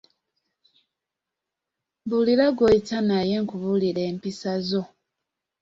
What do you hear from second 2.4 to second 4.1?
gw'oyita naye nkubuulire